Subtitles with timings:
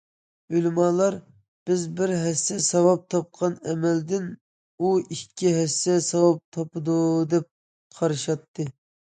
[0.53, 1.17] ئۆلىمالار«
[1.69, 4.25] بىز بىر ھەسسە ساۋاب تاپقان ئەمەلدىن
[4.87, 6.97] ئۇ ئىككى ھەسسە ساۋاب تاپىدۇ»
[7.35, 7.51] دەپ
[8.01, 8.71] قارىشاتتى.